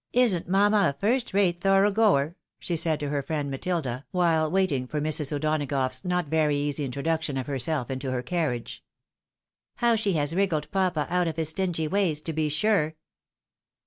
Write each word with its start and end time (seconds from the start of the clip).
"Isii't 0.24 0.46
mamma 0.46 0.94
a 0.94 1.00
first 1.00 1.32
rate 1.32 1.60
thorough 1.60 1.90
goer?" 1.90 2.36
she 2.58 2.76
said 2.76 3.00
to 3.00 3.08
her 3.08 3.22
friend 3.22 3.50
Matilda, 3.50 4.04
while 4.10 4.50
waiting 4.50 4.86
for 4.86 5.00
Mrs. 5.00 5.32
O'Donagough's 5.32 6.04
not 6.04 6.26
very 6.28 6.54
easy 6.54 6.84
introduction 6.84 7.38
of 7.38 7.46
herself 7.46 7.90
into 7.90 8.10
her 8.10 8.20
carriage." 8.22 8.84
How 9.76 9.96
she 9.96 10.12
has 10.12 10.34
wriggled 10.36 10.70
papa 10.70 11.06
out 11.08 11.28
of 11.28 11.36
his 11.38 11.48
stingy 11.48 11.88
ways, 11.88 12.20
to 12.20 12.34
be 12.34 12.50
sure 12.50 12.94